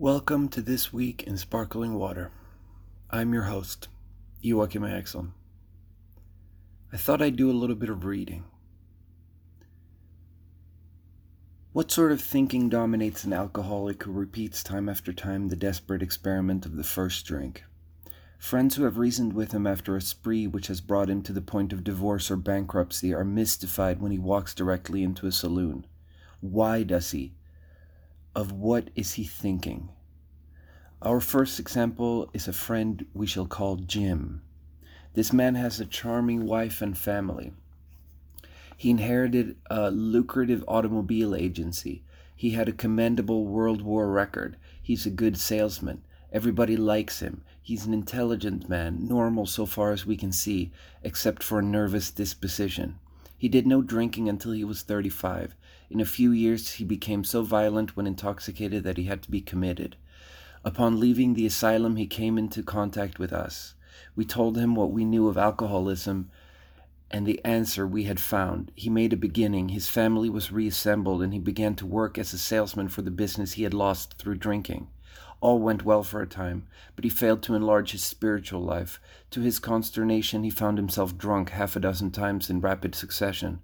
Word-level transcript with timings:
Welcome 0.00 0.48
to 0.52 0.62
This 0.62 0.94
Week 0.94 1.24
in 1.24 1.36
Sparkling 1.36 1.92
Water. 1.92 2.30
I'm 3.10 3.34
your 3.34 3.42
host, 3.42 3.88
Joachim 4.40 4.82
Axel. 4.82 5.26
I 6.90 6.96
thought 6.96 7.20
I'd 7.20 7.36
do 7.36 7.50
a 7.50 7.52
little 7.52 7.76
bit 7.76 7.90
of 7.90 8.06
reading. 8.06 8.44
What 11.74 11.90
sort 11.90 12.12
of 12.12 12.22
thinking 12.22 12.70
dominates 12.70 13.24
an 13.24 13.34
alcoholic 13.34 14.02
who 14.04 14.12
repeats 14.12 14.62
time 14.62 14.88
after 14.88 15.12
time 15.12 15.48
the 15.48 15.54
desperate 15.54 16.00
experiment 16.00 16.64
of 16.64 16.76
the 16.76 16.82
first 16.82 17.26
drink? 17.26 17.64
Friends 18.38 18.76
who 18.76 18.84
have 18.84 18.96
reasoned 18.96 19.34
with 19.34 19.52
him 19.52 19.66
after 19.66 19.96
a 19.96 20.00
spree 20.00 20.46
which 20.46 20.68
has 20.68 20.80
brought 20.80 21.10
him 21.10 21.20
to 21.24 21.34
the 21.34 21.42
point 21.42 21.74
of 21.74 21.84
divorce 21.84 22.30
or 22.30 22.36
bankruptcy 22.36 23.12
are 23.12 23.22
mystified 23.22 24.00
when 24.00 24.12
he 24.12 24.18
walks 24.18 24.54
directly 24.54 25.02
into 25.02 25.26
a 25.26 25.30
saloon. 25.30 25.86
Why 26.40 26.84
does 26.84 27.10
he? 27.10 27.34
Of 28.34 28.52
what 28.52 28.90
is 28.94 29.14
he 29.14 29.24
thinking. 29.24 29.88
Our 31.02 31.20
first 31.20 31.58
example 31.58 32.30
is 32.34 32.46
a 32.46 32.52
friend 32.52 33.06
we 33.14 33.26
shall 33.26 33.46
call 33.46 33.76
Jim. 33.76 34.42
This 35.14 35.32
man 35.32 35.54
has 35.54 35.80
a 35.80 35.86
charming 35.86 36.46
wife 36.46 36.82
and 36.82 36.96
family. 36.96 37.52
He 38.76 38.90
inherited 38.90 39.56
a 39.70 39.90
lucrative 39.90 40.64
automobile 40.68 41.34
agency. 41.34 42.04
He 42.36 42.50
had 42.50 42.68
a 42.68 42.72
commendable 42.72 43.46
World 43.46 43.82
War 43.82 44.10
record. 44.10 44.56
He's 44.80 45.04
a 45.04 45.10
good 45.10 45.36
salesman. 45.36 46.02
Everybody 46.32 46.76
likes 46.76 47.20
him. 47.20 47.42
He's 47.60 47.86
an 47.86 47.92
intelligent 47.92 48.68
man, 48.68 49.06
normal 49.06 49.46
so 49.46 49.66
far 49.66 49.92
as 49.92 50.06
we 50.06 50.16
can 50.16 50.32
see, 50.32 50.70
except 51.02 51.42
for 51.42 51.58
a 51.58 51.62
nervous 51.62 52.10
disposition. 52.10 52.98
He 53.40 53.48
did 53.48 53.66
no 53.66 53.80
drinking 53.80 54.28
until 54.28 54.52
he 54.52 54.64
was 54.64 54.82
35. 54.82 55.56
In 55.88 55.98
a 55.98 56.04
few 56.04 56.30
years, 56.30 56.72
he 56.72 56.84
became 56.84 57.24
so 57.24 57.40
violent 57.40 57.96
when 57.96 58.06
intoxicated 58.06 58.84
that 58.84 58.98
he 58.98 59.04
had 59.04 59.22
to 59.22 59.30
be 59.30 59.40
committed. 59.40 59.96
Upon 60.62 61.00
leaving 61.00 61.32
the 61.32 61.46
asylum, 61.46 61.96
he 61.96 62.06
came 62.06 62.36
into 62.36 62.62
contact 62.62 63.18
with 63.18 63.32
us. 63.32 63.74
We 64.14 64.26
told 64.26 64.58
him 64.58 64.74
what 64.74 64.92
we 64.92 65.06
knew 65.06 65.26
of 65.26 65.38
alcoholism 65.38 66.28
and 67.10 67.24
the 67.24 67.42
answer 67.42 67.86
we 67.86 68.04
had 68.04 68.20
found. 68.20 68.72
He 68.74 68.90
made 68.90 69.14
a 69.14 69.16
beginning. 69.16 69.70
His 69.70 69.88
family 69.88 70.28
was 70.28 70.52
reassembled, 70.52 71.22
and 71.22 71.32
he 71.32 71.38
began 71.38 71.74
to 71.76 71.86
work 71.86 72.18
as 72.18 72.34
a 72.34 72.38
salesman 72.38 72.90
for 72.90 73.00
the 73.00 73.10
business 73.10 73.52
he 73.52 73.62
had 73.62 73.72
lost 73.72 74.18
through 74.18 74.36
drinking. 74.36 74.88
All 75.40 75.58
went 75.58 75.84
well 75.84 76.02
for 76.02 76.20
a 76.20 76.26
time, 76.26 76.66
but 76.94 77.04
he 77.04 77.10
failed 77.10 77.42
to 77.44 77.54
enlarge 77.54 77.92
his 77.92 78.04
spiritual 78.04 78.60
life. 78.60 79.00
To 79.30 79.40
his 79.40 79.58
consternation, 79.58 80.44
he 80.44 80.50
found 80.50 80.76
himself 80.76 81.16
drunk 81.16 81.50
half 81.50 81.76
a 81.76 81.80
dozen 81.80 82.10
times 82.10 82.50
in 82.50 82.60
rapid 82.60 82.94
succession. 82.94 83.60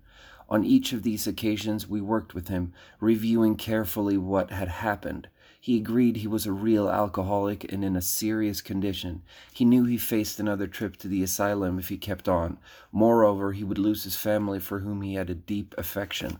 On 0.48 0.64
each 0.64 0.92
of 0.92 1.02
these 1.02 1.26
occasions, 1.26 1.88
we 1.88 2.00
worked 2.00 2.34
with 2.34 2.48
him, 2.48 2.72
reviewing 3.00 3.56
carefully 3.56 4.16
what 4.16 4.50
had 4.50 4.68
happened. 4.68 5.28
He 5.60 5.76
agreed 5.76 6.18
he 6.18 6.28
was 6.28 6.46
a 6.46 6.52
real 6.52 6.88
alcoholic 6.88 7.70
and 7.72 7.84
in 7.84 7.96
a 7.96 8.00
serious 8.00 8.62
condition. 8.62 9.22
He 9.52 9.64
knew 9.64 9.84
he 9.84 9.98
faced 9.98 10.38
another 10.38 10.68
trip 10.68 10.96
to 10.98 11.08
the 11.08 11.24
asylum 11.24 11.78
if 11.78 11.88
he 11.88 11.98
kept 11.98 12.28
on. 12.28 12.58
Moreover, 12.92 13.52
he 13.52 13.64
would 13.64 13.78
lose 13.78 14.04
his 14.04 14.16
family 14.16 14.60
for 14.60 14.78
whom 14.78 15.02
he 15.02 15.14
had 15.14 15.28
a 15.28 15.34
deep 15.34 15.74
affection. 15.76 16.38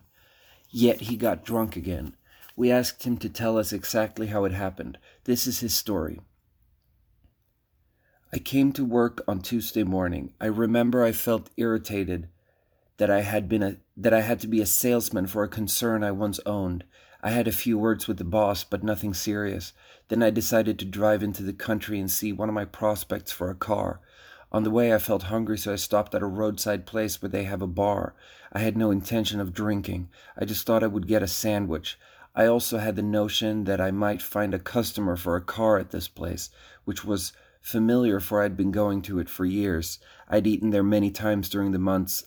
Yet 0.71 1.03
he 1.03 1.17
got 1.17 1.45
drunk 1.45 1.75
again. 1.75 2.15
We 2.57 2.73
asked 2.73 3.05
him 3.05 3.19
to 3.19 3.29
tell 3.29 3.59
us 3.59 3.73
exactly 3.73 4.29
how 4.29 4.45
it 4.45 4.53
happened. 4.53 4.99
This 5.25 5.47
is 5.47 5.61
his 5.61 5.75
story. 5.75 6.21
I 8.33 8.39
came 8.39 8.73
to 8.73 8.85
work 8.85 9.23
on 9.29 9.41
Tuesday 9.41 9.85
morning. 9.85 10.33
I 10.41 10.47
remember 10.47 11.05
I 11.05 11.13
felt 11.13 11.51
irritated 11.59 12.29
that 12.97 13.11
I 13.11 13.21
had 13.21 13.49
been 13.49 13.63
a 13.63 13.77
that 13.97 14.15
I 14.15 14.23
had 14.23 14.41
to 14.41 14.47
be 14.47 14.61
a 14.61 14.67
salesman 14.67 15.27
for 15.27 15.43
a 15.45 15.49
concern 15.49 16.03
I 16.03 16.11
once 16.11 16.41
owned. 16.47 16.85
I 17.23 17.31
had 17.31 17.47
a 17.47 17.53
few 17.53 17.79
words 17.79 18.07
with 18.07 18.17
the 18.19 18.25
boss, 18.25 18.65
but 18.65 18.83
nothing 18.83 19.13
serious. 19.13 19.73
Then 20.09 20.23
I 20.23 20.31
decided 20.31 20.79
to 20.79 20.85
drive 20.85 21.23
into 21.23 21.43
the 21.43 21.53
country 21.53 21.99
and 21.99 22.11
see 22.11 22.33
one 22.33 22.49
of 22.49 22.55
my 22.55 22.65
prospects 22.65 23.33
for 23.33 23.51
a 23.51 23.55
car. 23.55 24.01
On 24.53 24.63
the 24.63 24.71
way, 24.71 24.95
I 24.95 24.99
felt 24.99 25.25
hungry, 25.25 25.59
so 25.59 25.73
I 25.73 25.77
stopped 25.77 26.15
at 26.15 26.23
a 26.23 26.27
roadside 26.27 26.87
place 26.87 27.21
where 27.21 27.29
they 27.29 27.45
have 27.45 27.63
a 27.63 27.67
bar. 27.67 28.15
I 28.53 28.61
had 28.61 28.77
no 28.77 28.91
intention 28.91 29.41
of 29.41 29.53
drinking. 29.53 30.09
I 30.39 30.45
just 30.45 30.67
thought 30.67 30.85
I 30.85 30.87
would 30.87 31.09
get 31.09 31.23
a 31.23 31.29
sandwich. 31.29 31.99
I 32.39 32.47
also 32.47 32.77
had 32.77 32.97
the 32.97 33.03
notion 33.03 33.65
that 33.65 33.81
I 33.81 33.91
might 33.91 34.21
find 34.21 34.53
a 34.53 34.59
customer 34.59 35.17
for 35.17 35.37
a 35.37 35.41
car 35.41 35.79
at 35.79 35.91
this 35.91 36.07
place, 36.07 36.51
which 36.85 37.03
was 37.03 37.33
familiar 37.63 38.21
for 38.21 38.43
I'd 38.43 38.59
been 38.59 38.73
going 38.73 39.01
to 39.03 39.19
it 39.19 39.31
for 39.31 39.47
years. 39.47 39.99
I'd 40.29 40.47
eaten 40.47 40.69
there 40.69 40.83
many 40.83 41.11
times 41.11 41.49
during 41.49 41.73
the 41.73 41.79
months 41.79 42.25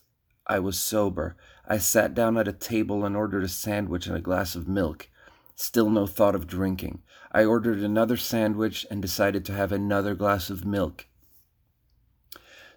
I 0.47 0.57
was 0.57 0.79
sober. 0.79 1.37
I 1.67 1.77
sat 1.77 2.15
down 2.15 2.37
at 2.37 2.47
a 2.47 2.53
table 2.53 3.05
and 3.05 3.15
ordered 3.15 3.43
a 3.43 3.47
sandwich 3.47 4.07
and 4.07 4.17
a 4.17 4.21
glass 4.21 4.55
of 4.55 4.67
milk. 4.67 5.09
Still 5.55 5.91
no 5.91 6.07
thought 6.07 6.33
of 6.33 6.47
drinking. 6.47 7.03
I 7.31 7.45
ordered 7.45 7.77
another 7.77 8.17
sandwich 8.17 8.87
and 8.89 9.03
decided 9.03 9.45
to 9.45 9.53
have 9.53 9.71
another 9.71 10.15
glass 10.15 10.49
of 10.49 10.65
milk. 10.65 11.05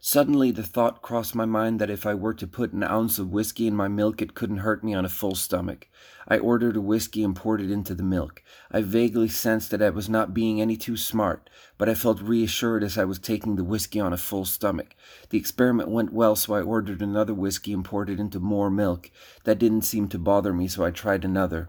Suddenly, 0.04 0.50
the 0.50 0.64
thought 0.64 1.00
crossed 1.00 1.36
my 1.36 1.44
mind 1.44 1.80
that 1.80 1.88
if 1.88 2.04
I 2.06 2.12
were 2.12 2.34
to 2.34 2.46
put 2.48 2.72
an 2.72 2.82
ounce 2.82 3.20
of 3.20 3.30
whiskey 3.30 3.68
in 3.68 3.76
my 3.76 3.86
milk, 3.86 4.20
it 4.20 4.34
couldn't 4.34 4.56
hurt 4.56 4.82
me 4.82 4.94
on 4.94 5.04
a 5.04 5.08
full 5.08 5.36
stomach. 5.36 5.86
I 6.26 6.38
ordered 6.38 6.74
a 6.74 6.80
whiskey 6.80 7.22
and 7.22 7.36
poured 7.36 7.60
it 7.60 7.70
into 7.70 7.94
the 7.94 8.02
milk. 8.02 8.42
I 8.68 8.80
vaguely 8.80 9.28
sensed 9.28 9.70
that 9.70 9.80
I 9.80 9.90
was 9.90 10.08
not 10.08 10.34
being 10.34 10.60
any 10.60 10.76
too 10.76 10.96
smart, 10.96 11.48
but 11.78 11.88
I 11.88 11.94
felt 11.94 12.20
reassured 12.20 12.82
as 12.82 12.98
I 12.98 13.04
was 13.04 13.20
taking 13.20 13.54
the 13.54 13.62
whiskey 13.62 14.00
on 14.00 14.12
a 14.12 14.16
full 14.16 14.44
stomach. 14.44 14.96
The 15.30 15.38
experiment 15.38 15.88
went 15.88 16.12
well, 16.12 16.34
so 16.34 16.54
I 16.54 16.62
ordered 16.62 17.00
another 17.00 17.32
whiskey 17.32 17.72
and 17.72 17.84
poured 17.84 18.10
it 18.10 18.18
into 18.18 18.40
more 18.40 18.70
milk. 18.70 19.08
That 19.44 19.60
didn't 19.60 19.82
seem 19.82 20.08
to 20.08 20.18
bother 20.18 20.52
me, 20.52 20.66
so 20.66 20.84
I 20.84 20.90
tried 20.90 21.24
another. 21.24 21.68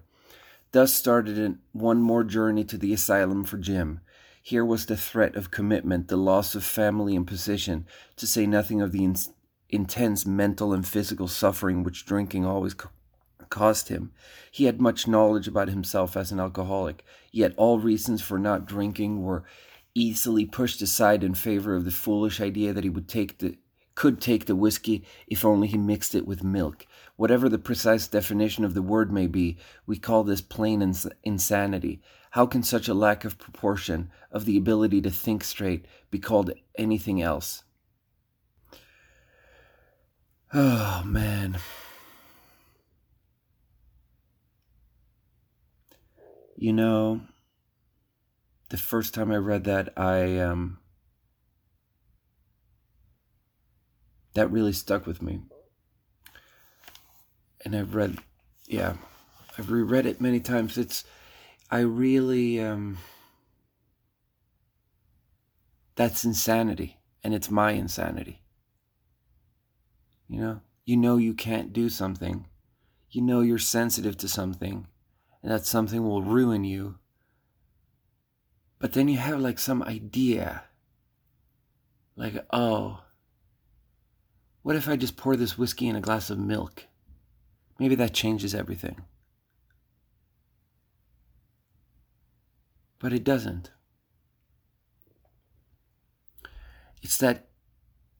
Thus 0.72 0.92
started 0.92 1.60
one 1.72 2.02
more 2.02 2.24
journey 2.24 2.64
to 2.64 2.80
the 2.80 2.94
asylum 2.94 3.44
for 3.44 3.60
Jim. 3.60 4.00
Here 4.46 4.66
was 4.66 4.88
the 4.88 4.98
threat 4.98 5.38
of 5.38 5.52
commitment, 5.52 6.10
the 6.10 6.18
loss 6.18 6.54
of 6.54 6.66
family 6.66 7.16
and 7.16 7.26
position, 7.26 7.88
to 8.18 8.28
say 8.28 8.46
nothing 8.46 8.82
of 8.82 8.92
the 8.92 9.06
in- 9.06 9.16
intense 9.70 10.26
mental 10.26 10.74
and 10.74 10.86
physical 10.86 11.30
suffering 11.30 11.82
which 11.82 12.06
drinking 12.06 12.46
always 12.46 12.74
co- 12.74 12.90
caused 13.48 13.88
him. 13.88 14.12
He 14.52 14.66
had 14.66 14.82
much 14.82 15.08
knowledge 15.08 15.48
about 15.48 15.70
himself 15.70 16.18
as 16.18 16.34
an 16.34 16.42
alcoholic, 16.42 17.06
yet 17.32 17.54
all 17.56 17.80
reasons 17.80 18.22
for 18.22 18.38
not 18.38 18.66
drinking 18.66 19.24
were 19.24 19.46
easily 19.96 20.46
pushed 20.46 20.82
aside 20.82 21.24
in 21.24 21.36
favor 21.36 21.74
of 21.74 21.86
the 21.86 21.92
foolish 21.92 22.42
idea 22.42 22.74
that 22.74 22.84
he 22.84 22.90
would 22.90 23.08
take 23.08 23.38
the 23.38 23.58
could 23.96 24.20
take 24.20 24.46
the 24.46 24.56
whiskey 24.56 25.06
if 25.28 25.46
only 25.46 25.68
he 25.68 25.78
mixed 25.78 26.16
it 26.16 26.26
with 26.26 26.44
milk. 26.44 26.86
Whatever 27.16 27.48
the 27.48 27.60
precise 27.60 28.08
definition 28.08 28.66
of 28.66 28.74
the 28.74 28.82
word 28.82 29.12
may 29.12 29.28
be, 29.28 29.58
we 29.86 29.98
call 29.98 30.24
this 30.24 30.42
plain 30.42 30.82
ins- 30.82 31.08
insanity. 31.24 32.02
How 32.32 32.46
can 32.46 32.64
such 32.64 32.88
a 32.88 32.94
lack 32.94 33.26
of 33.26 33.38
proportion, 33.38 34.10
of 34.32 34.46
the 34.46 34.58
ability 34.58 35.02
to 35.02 35.12
think 35.12 35.44
straight, 35.44 35.86
be 36.10 36.20
called 36.20 36.52
anything 36.76 37.22
else? 37.22 37.64
Oh, 40.52 41.04
man. 41.06 41.60
You 46.56 46.74
know, 46.74 47.22
the 48.70 48.78
first 48.78 49.14
time 49.14 49.32
I 49.32 49.38
read 49.38 49.66
that, 49.66 49.94
I, 49.98 50.38
um, 50.38 50.80
that 54.34 54.52
really 54.52 54.74
stuck 54.74 55.06
with 55.06 55.22
me. 55.22 55.42
And 57.66 57.76
I've 57.76 57.96
read, 57.96 58.18
yeah, 58.68 58.96
I've 59.58 59.72
reread 59.72 60.06
it 60.06 60.20
many 60.20 60.40
times. 60.40 60.78
It's, 60.78 61.06
I 61.72 61.80
really, 61.80 62.62
um, 62.62 62.98
that's 65.96 66.26
insanity, 66.26 66.98
and 67.24 67.34
it's 67.34 67.50
my 67.52 67.72
insanity. 67.72 68.42
You 70.28 70.40
know, 70.40 70.62
you 70.86 70.98
know 70.98 71.18
you 71.18 71.34
can't 71.34 71.72
do 71.72 71.90
something, 71.90 72.48
you 73.12 73.22
know 73.22 73.42
you're 73.42 73.60
sensitive 73.60 74.18
to 74.18 74.28
something, 74.28 74.88
and 75.42 75.52
that 75.52 75.66
something 75.66 76.04
will 76.04 76.24
ruin 76.24 76.64
you. 76.64 76.96
But 78.80 78.94
then 78.94 79.08
you 79.08 79.18
have 79.18 79.40
like 79.40 79.60
some 79.60 79.84
idea, 79.84 80.64
like, 82.16 82.46
oh, 82.52 83.03
what 84.64 84.76
if 84.78 84.88
I 84.88 84.96
just 84.96 85.18
pour 85.18 85.36
this 85.36 85.58
whiskey 85.58 85.88
in 85.88 85.96
a 85.96 86.02
glass 86.02 86.30
of 86.30 86.40
milk? 86.40 86.86
Maybe 87.78 87.96
that 87.96 88.14
changes 88.14 88.56
everything. 88.56 89.02
But 92.98 93.12
it 93.12 93.26
doesn't. 93.26 93.72
It's 97.02 97.18
that 97.18 97.50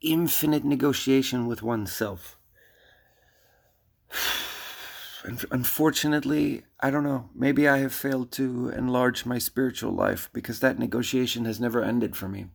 infinite 0.02 0.66
negotiation 0.66 1.48
with 1.48 1.64
oneself. 1.64 2.38
Unfortunately, 5.24 6.64
I 6.82 6.92
don't 6.92 7.06
know, 7.06 7.30
maybe 7.34 7.70
I 7.70 7.78
have 7.78 7.94
failed 7.94 8.34
to 8.34 8.68
enlarge 8.70 9.26
my 9.26 9.38
spiritual 9.38 9.94
life 9.94 10.30
because 10.34 10.60
that 10.60 10.78
negotiation 10.78 11.46
has 11.46 11.62
never 11.62 11.82
ended 11.82 12.18
for 12.18 12.28
me. 12.28 12.48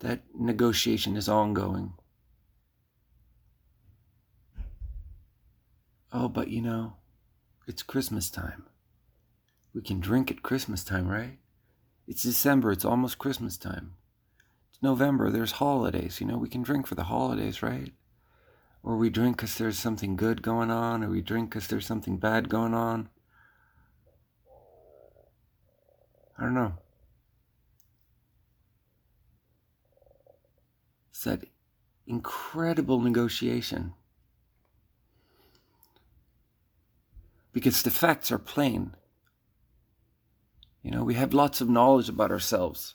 That 0.00 0.24
negotiation 0.38 1.16
is 1.16 1.30
ongoing. 1.30 1.94
Oh, 6.12 6.28
but 6.28 6.48
you 6.48 6.62
know, 6.62 6.94
it's 7.66 7.82
Christmas 7.82 8.30
time. 8.30 8.64
We 9.74 9.82
can 9.82 10.00
drink 10.00 10.30
at 10.30 10.42
Christmas 10.42 10.82
time, 10.82 11.06
right? 11.06 11.38
It's 12.06 12.22
December, 12.22 12.72
it's 12.72 12.84
almost 12.84 13.18
Christmas 13.18 13.58
time. 13.58 13.94
It's 14.70 14.82
November, 14.82 15.30
there's 15.30 15.52
holidays. 15.52 16.20
You 16.20 16.26
know, 16.26 16.38
we 16.38 16.48
can 16.48 16.62
drink 16.62 16.86
for 16.86 16.94
the 16.94 17.04
holidays, 17.04 17.62
right? 17.62 17.92
Or 18.82 18.96
we 18.96 19.10
drink 19.10 19.36
because 19.36 19.56
there's 19.56 19.78
something 19.78 20.16
good 20.16 20.40
going 20.40 20.70
on, 20.70 21.04
or 21.04 21.10
we 21.10 21.20
drink 21.20 21.50
because 21.50 21.66
there's 21.66 21.86
something 21.86 22.16
bad 22.16 22.48
going 22.48 22.72
on. 22.72 23.10
I 26.38 26.44
don't 26.44 26.54
know. 26.54 26.74
It's 31.10 31.24
that 31.24 31.44
incredible 32.06 33.00
negotiation. 33.00 33.92
Because 37.58 37.82
the 37.82 37.90
facts 37.90 38.30
are 38.30 38.38
plain. 38.38 38.94
You 40.80 40.92
know, 40.92 41.02
we 41.02 41.14
have 41.14 41.34
lots 41.34 41.60
of 41.60 41.68
knowledge 41.68 42.08
about 42.08 42.30
ourselves. 42.30 42.94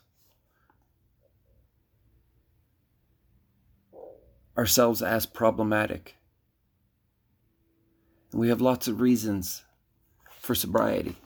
Ourselves 4.58 5.02
as 5.02 5.26
problematic. 5.26 6.16
And 8.32 8.40
we 8.40 8.48
have 8.48 8.62
lots 8.62 8.88
of 8.88 9.02
reasons 9.02 9.66
for 10.40 10.56
sobriety. 10.56 11.18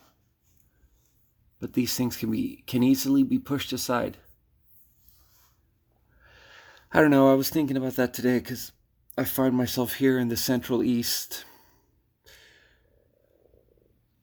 But 1.60 1.74
these 1.74 1.94
things 1.94 2.16
can 2.16 2.32
be 2.32 2.64
can 2.66 2.82
easily 2.82 3.22
be 3.22 3.38
pushed 3.38 3.72
aside. 3.72 4.16
I 6.90 7.00
don't 7.00 7.12
know, 7.12 7.30
I 7.30 7.36
was 7.36 7.50
thinking 7.50 7.76
about 7.76 7.94
that 7.94 8.12
today 8.12 8.40
because 8.40 8.72
I 9.16 9.22
find 9.22 9.54
myself 9.54 9.94
here 9.94 10.18
in 10.18 10.26
the 10.26 10.36
Central 10.36 10.82
East. 10.82 11.44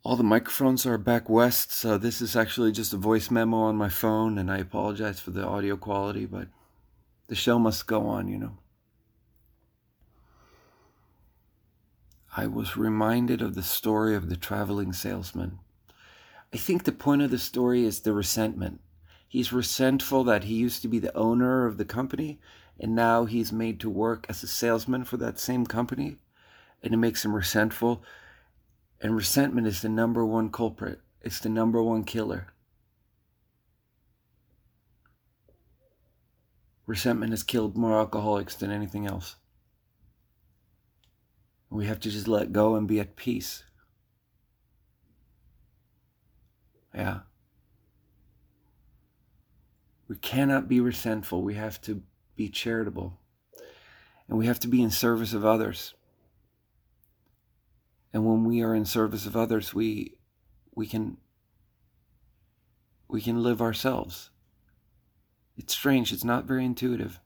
All 0.06 0.16
the 0.16 0.24
microphones 0.24 0.86
are 0.86 1.00
back 1.00 1.28
west, 1.28 1.72
so 1.72 1.98
this 1.98 2.22
is 2.22 2.36
actually 2.36 2.72
just 2.72 2.94
a 2.94 2.98
voice 2.98 3.32
memo 3.32 3.58
on 3.58 3.76
my 3.76 3.90
phone, 3.90 4.38
and 4.38 4.52
I 4.52 4.60
apologize 4.60 5.20
for 5.20 5.32
the 5.32 5.44
audio 5.44 5.76
quality, 5.78 6.28
but 6.28 6.48
the 7.26 7.34
show 7.34 7.58
must 7.58 7.88
go 7.88 8.06
on, 8.06 8.28
you 8.28 8.38
know. 8.38 8.60
I 12.38 12.46
was 12.46 12.78
reminded 12.78 13.42
of 13.42 13.56
the 13.56 13.64
story 13.64 14.16
of 14.16 14.30
the 14.30 14.36
traveling 14.36 14.94
salesman. 14.94 15.58
I 16.54 16.58
think 16.58 16.84
the 16.84 16.92
point 16.92 17.24
of 17.24 17.32
the 17.32 17.40
story 17.40 17.84
is 17.84 18.02
the 18.02 18.14
resentment. 18.14 18.82
He's 19.28 19.52
resentful 19.52 20.24
that 20.26 20.44
he 20.44 20.54
used 20.54 20.84
to 20.84 20.88
be 20.88 21.00
the 21.00 21.18
owner 21.18 21.66
of 21.66 21.78
the 21.78 21.86
company 21.86 22.40
and 22.80 22.94
now 22.94 23.26
he's 23.26 23.52
made 23.52 23.80
to 23.80 23.90
work 23.90 24.28
as 24.30 24.44
a 24.44 24.48
salesman 24.48 25.04
for 25.04 25.18
that 25.18 25.40
same 25.40 25.66
company 25.66 26.18
and 26.84 26.94
it 26.94 26.98
makes 26.98 27.26
him 27.26 27.36
resentful. 27.36 28.04
And 29.02 29.16
resentment 29.16 29.68
is 29.68 29.82
the 29.82 29.90
number 29.90 30.26
one 30.26 30.50
culprit, 30.50 31.00
it's 31.22 31.40
the 31.40 31.50
number 31.50 31.82
one 31.82 32.04
killer. 32.04 32.48
Resentment 36.88 37.32
has 37.32 37.44
killed 37.44 37.76
more 37.76 37.98
alcoholics 37.98 38.56
than 38.56 38.70
anything 38.72 39.08
else. 39.08 39.36
We 41.70 41.88
have 41.88 42.00
to 42.02 42.12
just 42.12 42.28
let 42.28 42.54
go 42.54 42.76
and 42.76 42.88
be 42.88 43.00
at 43.00 43.16
peace. 43.16 43.64
Yeah. 46.94 47.20
We 50.08 50.16
cannot 50.18 50.70
be 50.70 50.80
resentful. 50.80 51.42
We 51.42 51.56
have 51.56 51.82
to 51.82 52.04
be 52.36 52.50
charitable. 52.50 53.20
And 54.30 54.38
we 54.38 54.46
have 54.46 54.60
to 54.62 54.68
be 54.68 54.82
in 54.82 54.92
service 54.92 55.34
of 55.34 55.44
others. 55.44 55.96
And 58.16 58.26
when 58.26 58.46
we 58.46 58.64
are 58.64 58.74
in 58.74 58.86
service 58.86 59.26
of 59.26 59.36
others, 59.36 59.74
we 59.74 60.16
we 60.74 60.88
can 60.88 61.18
we 63.10 63.20
can 63.20 63.44
live 63.44 63.62
ourselves. 63.62 64.30
It's 65.58 65.74
strange, 65.74 66.14
it's 66.14 66.24
not 66.24 66.46
very 66.46 66.64
intuitive. 66.64 67.20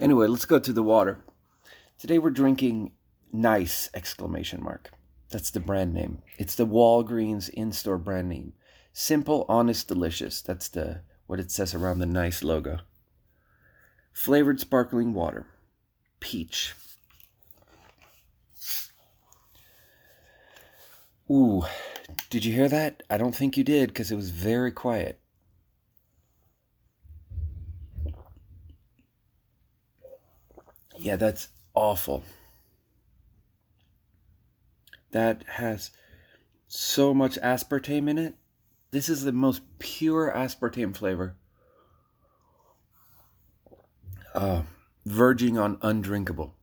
Anyway, 0.00 0.26
let's 0.26 0.46
go 0.46 0.58
to 0.58 0.72
the 0.72 0.82
water. 0.82 1.20
Today 1.96 2.18
we're 2.18 2.30
drinking 2.30 2.90
nice 3.32 3.88
exclamation 3.94 4.60
mark. 4.64 4.90
That's 5.30 5.52
the 5.52 5.60
brand 5.60 5.94
name. 5.94 6.22
It's 6.36 6.56
the 6.56 6.66
Walgreens 6.66 7.48
in-store 7.50 7.98
brand 7.98 8.28
name. 8.28 8.54
Simple, 8.92 9.46
honest, 9.48 9.86
delicious. 9.86 10.42
That's 10.42 10.68
the 10.68 11.02
what 11.28 11.38
it 11.38 11.52
says 11.52 11.72
around 11.72 12.00
the 12.00 12.06
nice 12.06 12.42
logo. 12.42 12.80
Flavored 14.12 14.58
sparkling 14.58 15.14
water. 15.14 15.46
Peach. 16.18 16.74
Ooh, 21.30 21.64
did 22.30 22.44
you 22.44 22.52
hear 22.52 22.68
that? 22.68 23.02
I 23.10 23.18
don't 23.18 23.34
think 23.34 23.56
you 23.56 23.64
did 23.64 23.88
because 23.88 24.10
it 24.10 24.16
was 24.16 24.30
very 24.30 24.72
quiet. 24.72 25.20
Yeah, 30.98 31.16
that's 31.16 31.48
awful. 31.74 32.24
That 35.10 35.44
has 35.46 35.90
so 36.66 37.14
much 37.14 37.38
aspartame 37.40 38.08
in 38.08 38.18
it. 38.18 38.34
This 38.90 39.08
is 39.08 39.22
the 39.22 39.32
most 39.32 39.62
pure 39.78 40.32
aspartame 40.34 40.96
flavor. 40.96 41.36
Uh, 44.34 44.62
verging 45.04 45.58
on 45.58 45.78
undrinkable. 45.82 46.57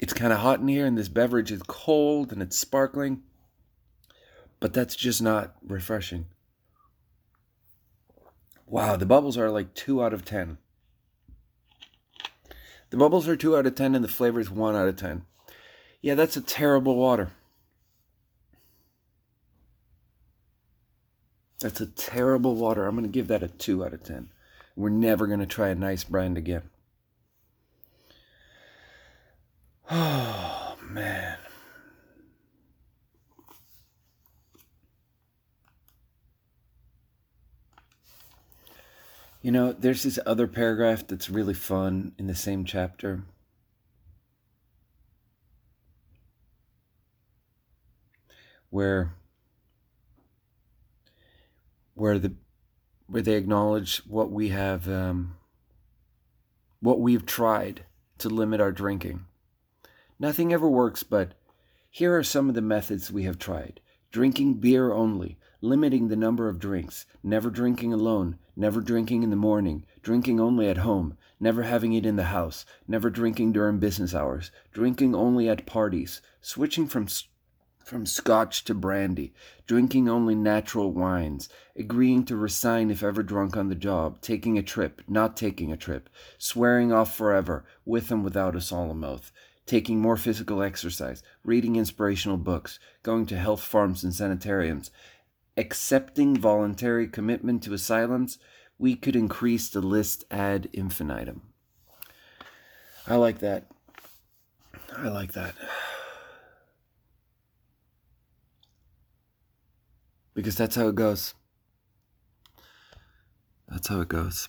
It's 0.00 0.14
kind 0.14 0.32
of 0.32 0.38
hot 0.38 0.60
in 0.60 0.68
here, 0.68 0.86
and 0.86 0.96
this 0.96 1.10
beverage 1.10 1.52
is 1.52 1.62
cold 1.66 2.32
and 2.32 2.40
it's 2.40 2.56
sparkling, 2.56 3.22
but 4.58 4.72
that's 4.72 4.96
just 4.96 5.20
not 5.20 5.54
refreshing. 5.62 6.24
Wow, 8.66 8.96
the 8.96 9.04
bubbles 9.04 9.36
are 9.36 9.50
like 9.50 9.74
2 9.74 10.02
out 10.02 10.14
of 10.14 10.24
10. 10.24 10.56
The 12.88 12.96
bubbles 12.96 13.28
are 13.28 13.36
2 13.36 13.58
out 13.58 13.66
of 13.66 13.74
10, 13.74 13.94
and 13.94 14.02
the 14.02 14.08
flavor 14.08 14.40
is 14.40 14.50
1 14.50 14.74
out 14.74 14.88
of 14.88 14.96
10. 14.96 15.26
Yeah, 16.00 16.14
that's 16.14 16.36
a 16.36 16.40
terrible 16.40 16.96
water. 16.96 17.32
That's 21.60 21.82
a 21.82 21.86
terrible 21.86 22.54
water. 22.54 22.86
I'm 22.86 22.96
going 22.96 23.04
to 23.04 23.12
give 23.12 23.28
that 23.28 23.42
a 23.42 23.48
2 23.48 23.84
out 23.84 23.92
of 23.92 24.02
10. 24.02 24.30
We're 24.76 24.88
never 24.88 25.26
going 25.26 25.40
to 25.40 25.46
try 25.46 25.68
a 25.68 25.74
nice 25.74 26.04
brand 26.04 26.38
again. 26.38 26.69
Oh, 29.92 30.76
man. 30.88 31.36
You 39.42 39.50
know, 39.50 39.72
there's 39.72 40.04
this 40.04 40.18
other 40.24 40.46
paragraph 40.46 41.06
that's 41.08 41.28
really 41.28 41.54
fun 41.54 42.12
in 42.18 42.28
the 42.28 42.36
same 42.36 42.64
chapter. 42.64 43.24
Where 48.68 49.14
where 51.94 52.20
the 52.20 52.34
where 53.08 53.22
they 53.22 53.34
acknowledge 53.34 54.02
what 54.06 54.30
we 54.30 54.50
have 54.50 54.88
um, 54.88 55.34
what 56.78 57.00
we've 57.00 57.26
tried 57.26 57.84
to 58.18 58.28
limit 58.28 58.60
our 58.60 58.70
drinking. 58.70 59.24
Nothing 60.22 60.52
ever 60.52 60.68
works, 60.68 61.02
but 61.02 61.32
here 61.88 62.14
are 62.14 62.22
some 62.22 62.50
of 62.50 62.54
the 62.54 62.60
methods 62.60 63.10
we 63.10 63.22
have 63.22 63.38
tried. 63.38 63.80
Drinking 64.12 64.54
beer 64.60 64.92
only, 64.92 65.38
limiting 65.62 66.08
the 66.08 66.16
number 66.16 66.46
of 66.46 66.58
drinks, 66.58 67.06
never 67.22 67.48
drinking 67.48 67.94
alone, 67.94 68.36
never 68.54 68.82
drinking 68.82 69.22
in 69.22 69.30
the 69.30 69.36
morning, 69.36 69.86
drinking 70.02 70.38
only 70.38 70.68
at 70.68 70.76
home, 70.76 71.16
never 71.40 71.62
having 71.62 71.94
it 71.94 72.04
in 72.04 72.16
the 72.16 72.24
house, 72.24 72.66
never 72.86 73.08
drinking 73.08 73.52
during 73.52 73.78
business 73.78 74.14
hours, 74.14 74.50
drinking 74.74 75.14
only 75.14 75.48
at 75.48 75.64
parties, 75.64 76.20
switching 76.42 76.86
from 76.86 77.06
from 77.82 78.04
scotch 78.04 78.62
to 78.62 78.74
brandy, 78.74 79.32
drinking 79.66 80.06
only 80.06 80.34
natural 80.34 80.92
wines, 80.92 81.48
agreeing 81.74 82.24
to 82.24 82.36
resign 82.36 82.90
if 82.90 83.02
ever 83.02 83.22
drunk 83.22 83.56
on 83.56 83.68
the 83.68 83.74
job, 83.74 84.20
taking 84.20 84.58
a 84.58 84.62
trip, 84.62 85.00
not 85.08 85.34
taking 85.34 85.72
a 85.72 85.76
trip, 85.78 86.10
swearing 86.36 86.92
off 86.92 87.16
forever, 87.16 87.64
with 87.86 88.10
and 88.10 88.22
without 88.22 88.54
a 88.54 88.60
solemn 88.60 89.02
oath, 89.02 89.32
taking 89.70 90.00
more 90.00 90.16
physical 90.16 90.64
exercise, 90.64 91.22
reading 91.44 91.76
inspirational 91.76 92.36
books, 92.36 92.80
going 93.04 93.24
to 93.24 93.38
health 93.38 93.62
farms 93.62 94.02
and 94.02 94.12
sanitariums, 94.12 94.90
accepting 95.56 96.36
voluntary 96.36 97.06
commitment 97.06 97.62
to 97.62 97.72
asylums, 97.72 98.36
we 98.80 98.96
could 98.96 99.14
increase 99.14 99.68
the 99.68 99.80
list 99.80 100.24
ad 100.28 100.68
infinitum. 100.72 101.42
I 103.06 103.14
like 103.14 103.38
that. 103.38 103.70
I 104.96 105.06
like 105.06 105.34
that. 105.34 105.54
because 110.34 110.56
that's 110.56 110.74
how 110.74 110.88
it 110.88 110.96
goes. 110.96 111.34
That's 113.68 113.86
how 113.86 114.00
it 114.00 114.08
goes. 114.08 114.48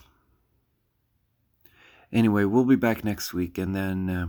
Anyway, 2.11 2.43
we'll 2.45 2.65
be 2.65 2.75
back 2.75 3.03
next 3.03 3.35
week, 3.35 3.59
and 3.59 3.75
then 3.75 4.09
uh, 4.09 4.27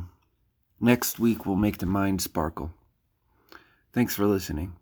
next 0.82 1.18
week 1.18 1.46
we'll 1.46 1.56
make 1.56 1.78
the 1.78 1.86
mind 1.86 2.20
sparkle. 2.20 2.74
Thanks 3.92 4.14
for 4.14 4.26
listening. 4.26 4.74